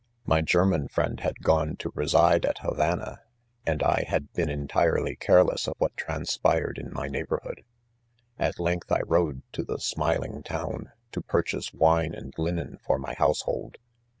u) 0.01 0.03
My 0.25 0.41
German 0.41 0.87
friend 0.87 1.19
had 1.19 1.43
gone 1.43 1.75
to> 1.75 1.91
reside 1.93 2.43
at 2.43 2.57
Havana; 2.63 3.19
and 3.67 3.83
I 3.83 4.05
had 4.07 4.33
been 4.33 4.49
entirely 4.49 5.15
careless 5.15 5.67
of 5.67 5.75
what 5.77 5.95
.transpired 5.95 6.79
in 6.79 6.91
my 6.91 7.07
neighborhood. 7.07 7.63
At 8.39 8.59
length 8.59 8.89
1 8.89 9.03
rode 9.05 9.43
to 9.51 9.63
the 9.63 9.77
smiling 9.77 10.41
town, 10.41 10.91
to. 11.11 11.21
purchase 11.21 11.71
wine 11.71 12.15
and 12.15 12.33
linen 12.39 12.79
for 12.83 12.97
my 12.97 13.13
household. 13.19 13.77